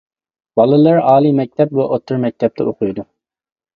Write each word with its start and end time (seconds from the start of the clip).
بالىلىرى 0.59 1.03
ئالىي 1.11 1.35
مەكتەپ، 1.41 1.75
ۋە 1.81 1.87
ئوتتۇرا 1.91 2.23
مەكتەپتە 2.27 2.67
ئوقۇيدۇ. 2.71 3.07